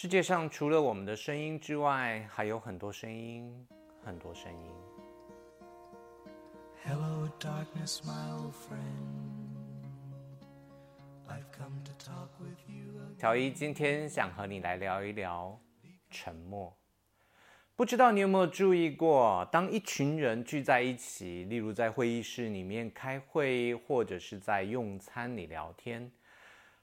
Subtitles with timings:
[0.00, 3.66] 世界上除了我们的声音之外，还有很多声音，
[4.04, 4.70] 很多声音。
[6.84, 8.78] Hello, darkness, my old friend.
[11.26, 13.16] I've come to talk with you.
[13.18, 15.58] 乔伊今天想和你来聊一聊
[16.08, 16.72] 沉默。
[17.74, 26.08] 不知道你有没有注意过，当一群人聚在一起，例如在会议室里面开会，或者是在用餐里聊天。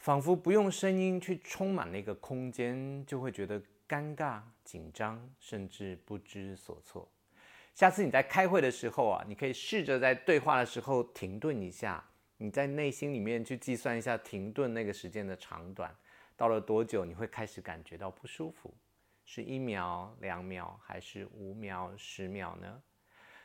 [0.00, 7.06] 仿佛不用声音去充满那个空间，就会觉得尴尬、紧张，甚至不知所措。
[7.74, 12.02] 下次你在开会的时候啊，你可以试着在对话的时候停顿一下，
[12.38, 15.94] 你在内心里面去计算一下停顿那个时间的长短，
[16.34, 18.72] 到了多久你会开始感觉到不舒服？
[19.26, 22.80] 是一秒、两秒，还是五秒、十秒呢？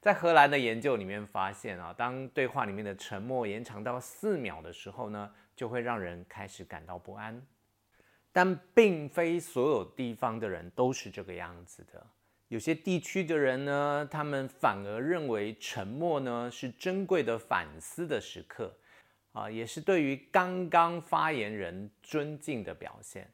[0.00, 5.30] 在荷兰的研究里面发现啊，当对话里面的沉默延长到四秒的时候呢，
[5.60, 7.46] 就会让人开始感到不安。
[8.32, 12.06] 但并非所有地方的人都是这个样子的，
[12.48, 18.74] 有些地区的人呢，他们反而认为沉默呢是珍贵的反思的时刻，
[19.32, 23.30] 啊，也是对于刚刚发言人尊敬的表现。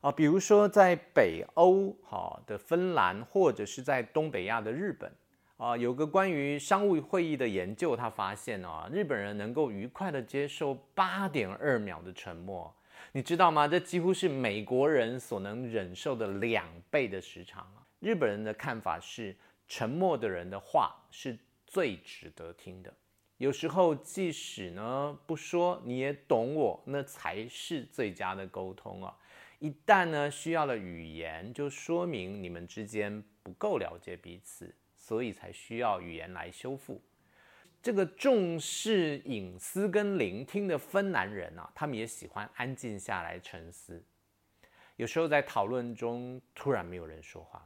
[0.00, 5.12] 啊，比如说在北欧好的芬兰，或者是在东北亚的日本。
[5.56, 12.74] 啊，有个关于商务会议的研究，他发现啊，日本人能够愉快地接受八点二秒的沉默，
[13.12, 13.66] 你知道吗？
[13.66, 17.80] 这几乎是美国人所能忍受的两倍的时长啊。
[18.00, 19.34] 日本人的看法是，
[19.66, 22.92] 沉默的人的话是最值得听的。
[23.38, 29.16] 有时候，即使呢不说，你也懂我，那才是最佳的沟通啊。
[29.58, 34.74] 一旦呢需要了语言，就说明你们之间不够了解彼此。
[35.06, 37.00] 所以才需要语言来修复。
[37.80, 44.02] 这个重视隐私跟聆听的芬兰人啊，他们也喜欢安静下来沉思。
[44.96, 47.64] 有时候在讨论中突然没有人说话，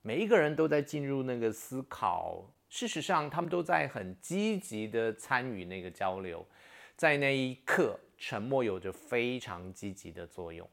[0.00, 2.48] 每一个人都在进入那个思考。
[2.68, 6.46] 事实上，他们都在很积极地参与那个交流。
[6.94, 10.70] 在那一刻，沉默有着非常积极的作用。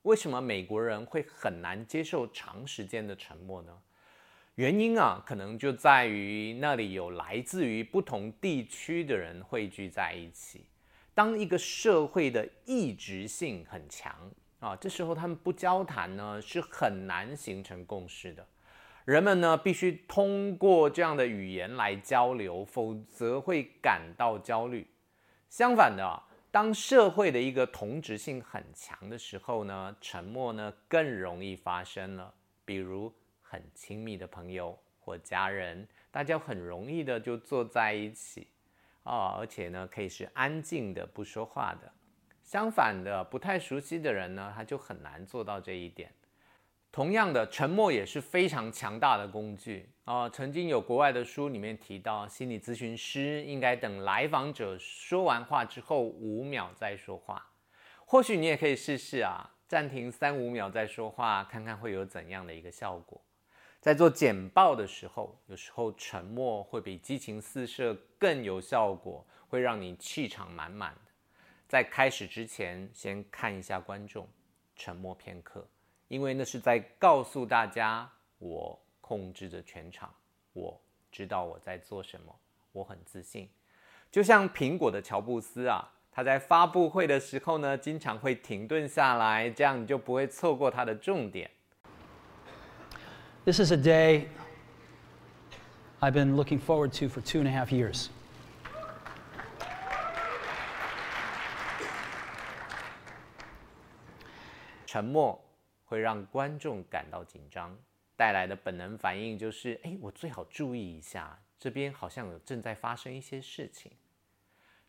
[0.00, 3.82] 为什么美国人会很难接受长时间的沉默呢？
[4.56, 10.64] 原因啊，可能就在于那里有来自于不同地区的人汇聚在一起。
[11.12, 14.14] 当一个社会的异质性很强
[14.58, 18.46] 啊，这时候他们不交谈呢，是很难形成共识的。
[19.04, 24.86] 人们呢，必须通过这样的语言来交流，否则会感到焦虑。
[25.50, 32.32] 相反的啊，当社会的一个同质性很强的时候呢，沉默呢更容易发生了。
[32.64, 33.12] 比如。
[33.48, 38.48] 很亲密的朋友或家人，大家很容易的就坐在一起，
[39.04, 41.92] 哦，而且呢，可以是安静的不说话的。
[42.42, 46.12] 相反的，不太熟悉的人呢，他就很难做到这一点。
[46.90, 50.28] 同样的，沉默也是非常强大的工具啊。
[50.30, 57.50] 曾经有国外的书里面提到，心理咨询师应该等来访者说完话之后五秒再说话。
[58.06, 63.20] 或许你也可以试试啊，暂停三五秒再说话，看看会有怎样的一个效果。
[63.86, 71.12] 在做简报的时候，有时候沉默会比激情四射更有效果，会让你气场满满的。
[71.68, 74.28] 在开始之前，先看一下观众，
[74.74, 75.64] 沉默片刻，
[76.08, 78.10] 因为那是在告诉大家，
[78.40, 80.12] 我控制着全场，
[80.52, 80.82] 我
[81.12, 82.36] 知道我在做什么，
[82.72, 83.48] 我很自信。
[84.10, 91.48] 就像苹果的乔布斯啊，他在发布会的时候呢，经常会停顿下来，这样你就不会错过他的重点。
[93.46, 94.26] This is a day
[96.02, 98.08] I've been looking forward to for two and a half years.
[104.84, 105.40] 沉默
[105.84, 107.78] 会让观众感到紧张，
[108.16, 113.92] 带来的本能反应就是：哎，我最好注意一下，这边好像有正在发生一些事情。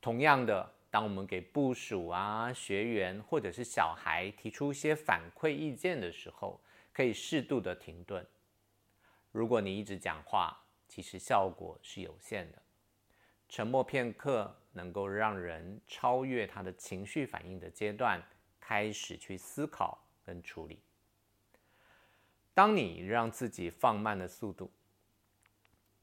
[0.00, 6.60] 同样的，当我们给部属啊、学员或者是小孩提出一些反馈意见的时候，
[6.92, 8.26] 可以适度的停顿。
[9.32, 12.62] 如果你一直讲话，其实效果是有限的。
[13.48, 18.22] 沉默片刻能够让人超越他的情绪反应的阶段，
[18.60, 20.80] 开始去思考跟处理。
[22.54, 24.70] 当你让自己放慢了速度，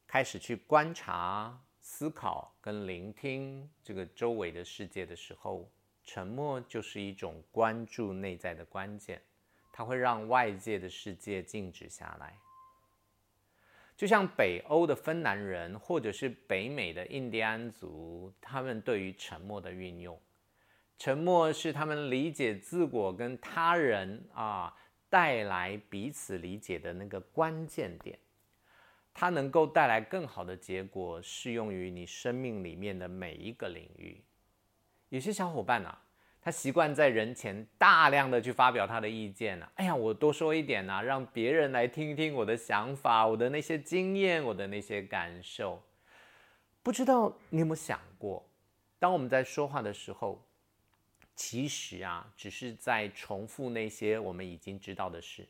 [0.06, 5.70] 开始去观察、思考跟聆听这个周围的世界的时候，
[6.04, 9.22] 沉默就是一种关注内在的关键，
[9.72, 12.38] 它会让外界的世界静止下来。
[13.98, 20.16] 就像北欧的芬兰人，或者是北美的印第安族，他们对于沉默的运用，
[20.96, 24.72] 沉默是他们理解自我跟他人啊，
[25.10, 28.16] 带来彼此理解的那个关键点。
[29.12, 34.22] 它能够带来更好的结果，适用于你生命里面的每一个领域。
[35.08, 36.00] 有些小伙伴啊，
[36.48, 45.82] 他习惯在人前大量的去发表他的意见啊，哎呀，我多说一点啊，让别人来听听我的想法，我的那些经验，我的那些感受。
[46.82, 48.48] 不知道你有没有想过，
[48.98, 50.42] 当我们在说话的时候，
[51.36, 55.46] 其实啊，只是在重复那些我们已经知道的事。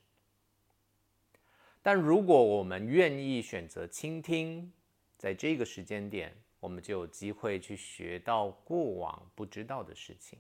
[1.81, 4.73] 但如果我们愿意选择倾听，
[5.17, 10.37] 在这个时间点，我们就有机会去学到过往不知道的事情。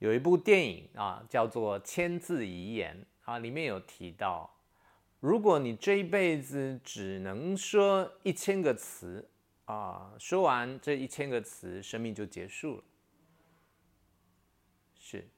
[0.00, 4.50] 有一部电影啊，叫做《千字遗言》啊，里面有提到。
[5.20, 9.28] 如果你这一辈子只能说一千个词
[9.66, 12.84] 啊，说完这一千个词，生命就结束了。
[14.98, 15.28] 是，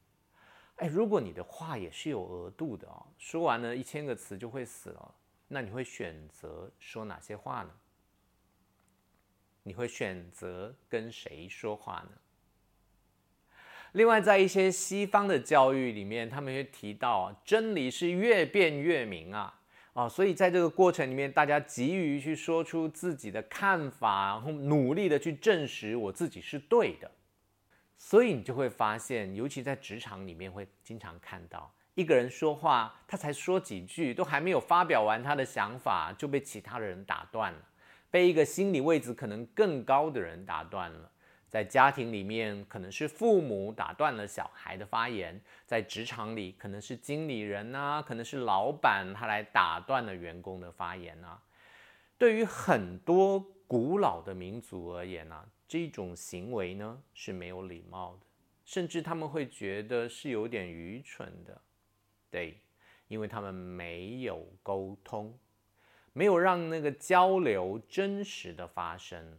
[0.77, 5.15] 哎，如果你的话也是有额度的哦，说完了一千个词就会死了，
[5.49, 7.71] 那你会选择说哪些话呢？
[9.65, 12.13] 你会选择跟谁说话呢？
[13.93, 19.59] 另外，在一些西方的教育里面，他们会提到真理是越辩越明啊。
[19.93, 27.11] 啊，所以在这个过程里面，大家急于去说出自己的看法，然后努力的去证实我自己是对的，
[27.99, 37.59] 所以你就会发现，尤其在职场里面，会经常看到一个人说话，他才说几句，都还没有发表完他的想法，就被其他的人打断了，
[38.11, 41.12] 被一个心理位置可能更高的人打断了。
[41.53, 51.39] 在家庭里面，可能是父母打断了小孩的发言；在职场里，可能是经理人啊，可能是老板，他来打断了员工的发言啊。
[52.17, 58.27] 对于很多古老的民族而言啊，这种行为呢是没有礼貌的，
[58.65, 61.61] 甚至他们会觉得是有点愚蠢的。
[62.31, 62.59] 对，
[63.09, 65.39] 因为他们没有沟通，
[66.15, 69.37] 没有让那个交流真实的发生。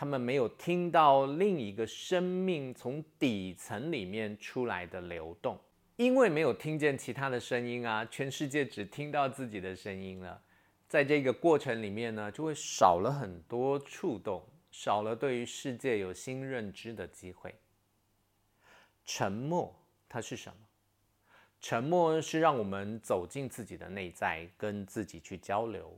[0.00, 5.60] 他们没有听到另一个生命从底层里面出来的流动，
[5.96, 10.42] 因为没有听见其他的声音啊，全世界只听到自己的声音了。
[10.88, 17.54] 在这个过程里面呢，就会少了很多触动，少了对于世界有新认知的机会。
[19.04, 20.56] 沉默，它是什么？
[21.60, 25.94] 沉默是让我们走进自己的内在，跟自己去交流，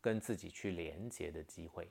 [0.00, 1.90] 跟自己去连接的机会。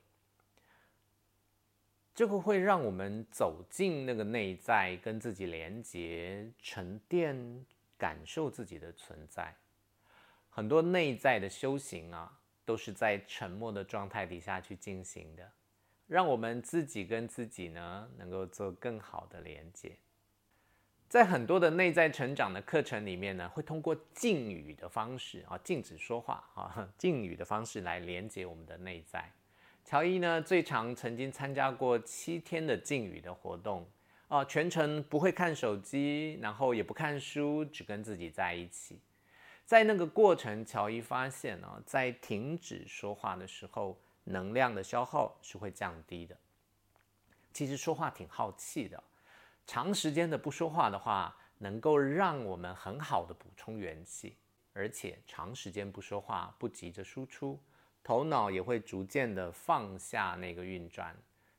[2.13, 7.65] 这个会让我们走进那个内在，跟自己连接、沉淀、
[7.97, 9.55] 感受自己的存在。
[10.49, 15.49] 很多内在的修行啊，都是在沉默的状态底下去进行的，
[16.07, 19.95] 让我们自己跟自己呢，能够做更好的连接。
[21.07, 29.31] 在很多的内在成长的课程里面呢，会通过禁语的方式啊，禁止说话啊， 禁语的方式来连接我们的内在。
[29.89, 33.89] 乔伊呢，最长曾经参加过七天的禁语的活动，
[34.27, 38.99] 啊，全程不会看手机，然后也不看书，只跟自己在一起。
[39.65, 46.37] 在那个过程，乔伊发现呢，在停止说话的时候，能量的消耗是会降低的。
[47.51, 49.03] 其实说话挺耗气的，
[49.65, 54.37] 长时间的不说话的话，能够让我们很好的补充元气，
[54.71, 57.59] 而且长时间不说话，不急着输出。
[58.09, 61.15] 头脑也会逐渐的放下那个运转，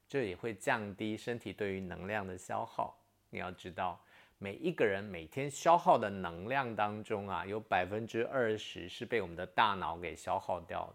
[0.08, 2.98] 这也会降低身体对于能量的消耗。
[3.30, 4.04] 你要知道，
[4.36, 10.92] 每一个人每天消耗的能量当中啊，有百分之二十是被我们的大脑给消耗掉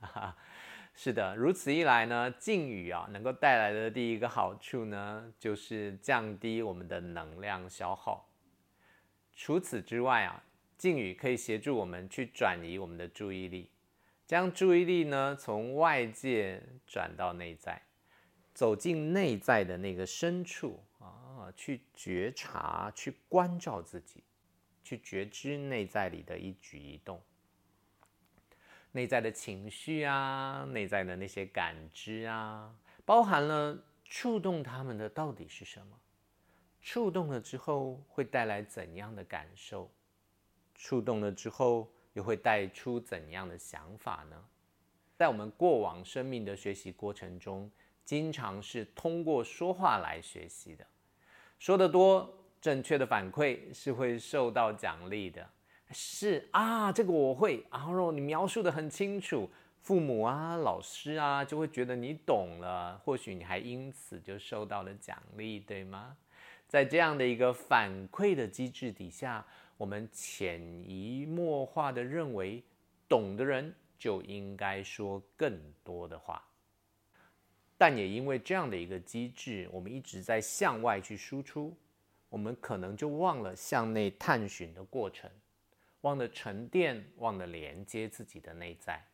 [0.00, 0.34] 的。
[0.94, 8.24] 是的，如此一来呢，禁语啊能够带来的第一个好处呢，就是降低我们的能量消耗。
[9.34, 10.44] 除此之外啊，
[10.78, 13.68] 禁语可以协助我们去转移我们的注意力。
[14.32, 17.82] 将注意力呢从外界转到内在，
[18.54, 24.24] 走进内在的那个深处啊，去觉察、去关照自己，
[24.82, 27.22] 去觉知内在里的一举一动，
[28.92, 32.74] 内在的情绪啊，内在的那些感知啊，
[33.04, 36.00] 包含了触动他们的到底是什么？
[36.80, 39.92] 触动了之后会带来怎样的感受？
[40.74, 41.92] 触动了之后。
[42.14, 44.36] 又会带出怎样的想法呢？
[45.14, 47.70] 在我们过往生命的学习过程中，
[48.04, 50.84] 经常是通过说话来学习的。
[51.58, 52.28] 说得多，
[52.60, 55.48] 正确的反馈是会受到奖励的。
[55.90, 57.64] 是啊，这个我会。
[57.70, 59.48] 然后你描述得很清楚，
[59.80, 66.16] 父母啊、老师啊就会觉得你懂了，或许你还因此就受到了奖励，对吗？
[66.66, 69.46] 在这样的一个反馈的机制底下，
[69.82, 72.62] 我们潜移默化的认为，
[73.08, 76.40] 懂的人就应该说更多的话。
[77.76, 81.76] 但也因为这样的一个机制，我们一直在向外去输出，
[82.28, 85.28] 我们可能就忘了向内探寻的过程，
[86.02, 89.04] 忘了沉淀，忘了连接自己的内在。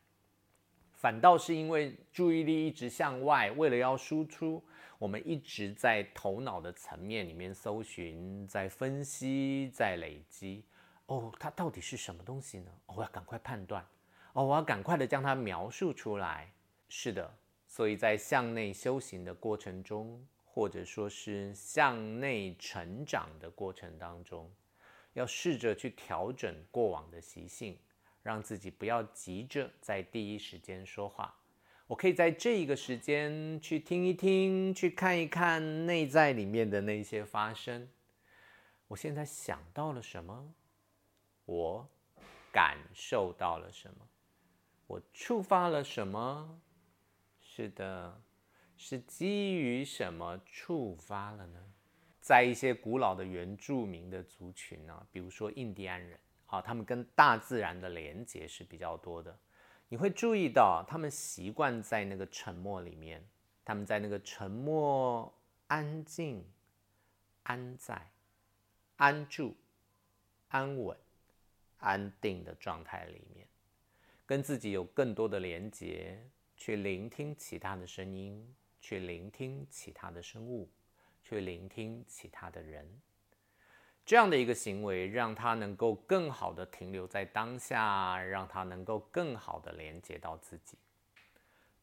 [0.92, 4.62] 反倒是因为注意力一直向外，为了要输出，
[4.98, 10.64] 我们一直在头脑的层面里面搜寻，在分析，在累积。
[11.06, 12.70] 哦，它到底是什么东西呢？
[12.86, 13.86] 哦，我要赶快判断。
[14.32, 16.52] 哦，我要赶快的将它描述出来。
[16.88, 17.32] 是的，
[17.66, 24.50] 所以在向内修行的过程中，或者说是向内成长的过程当中，
[25.12, 27.78] 要试着去调整过往的习性。
[28.20, 31.34] 让自己不要急着在第一时间说话，
[31.88, 37.88] 我可以在这一个时间去听一听，去看一看内在里面的那些发生。
[38.88, 40.54] 我现在想到了什么？
[41.46, 41.88] 我
[42.52, 44.06] 感受到了什么？
[44.86, 46.60] 我触发了什么？
[47.40, 48.20] 是的，
[48.76, 51.58] 是基于什么触发了呢？
[52.20, 56.20] 在一些古老的原住民的族群呢，比如说印第安人。
[56.44, 59.38] 好，他们跟大自然的连接是比较多的。
[59.90, 63.24] 你会注意到，他们习惯在那个沉默里面，
[63.64, 65.32] 他们在那个沉默、
[65.66, 66.44] 安静、
[67.44, 68.10] 安在、
[68.96, 69.56] 安住、
[70.48, 70.96] 安稳、
[71.78, 73.46] 安定的状态里面，
[74.26, 76.22] 跟自己有更多的连接，
[76.54, 80.68] 去聆听其他的声音，去聆听其他的生物，
[81.22, 82.86] 去聆听其他的人。
[84.08, 90.78] 这样的一个行为，让他能够更好的停留在当下，让他能够更好的连接到自己。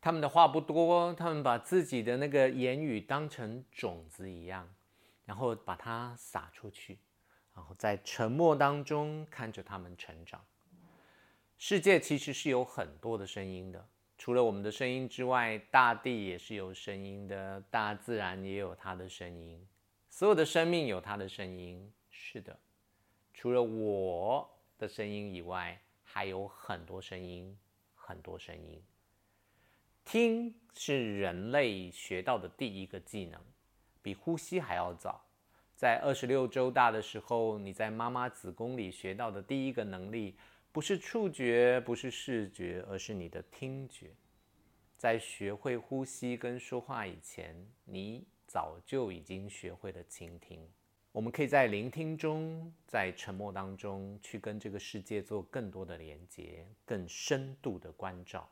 [0.01, 4.67] 他们的话不多，他们把自己的那个言语当成种子一样，
[5.23, 6.97] 然后把它撒出去，
[7.53, 10.43] 然后在沉默当中看着他们成长。
[11.59, 19.63] 世界其实是有很多的声音的，除了我们的声音之外，大地也是有声音的，大自然也有它的声音，
[20.09, 21.93] 所有的生命有它的声音。
[22.27, 22.57] 是的，
[23.35, 27.55] 除了我的声音以外，还有很多声音，
[27.93, 28.81] 很多声音。
[30.03, 33.39] 听是人类学到的第一个技能，
[34.01, 35.23] 比呼吸还要早。
[35.75, 40.35] 在二十六周大的时候，你在妈妈子宫里学到的第一个能力，
[40.71, 44.09] 不是触觉，不是视觉，而是你的听觉。
[44.97, 50.67] 在学会呼吸跟说话以前，你早就已经学会了倾听。
[51.15, 58.45] 我们可以在聆听中，在沉默当中，去跟这个世界做更多的连接，更深度的关照。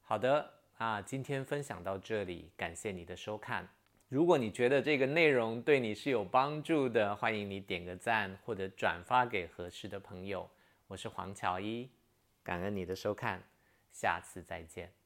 [0.00, 3.68] 好的啊，今天分享到这里，感谢你的收看。
[4.08, 10.48] 如果你觉得这个内容对你是有帮助的，欢迎你点个赞或者转发给合适的朋友。
[10.86, 11.90] 我是黄乔一，
[12.44, 13.42] 感恩你的收看，
[13.90, 14.97] 下次再见。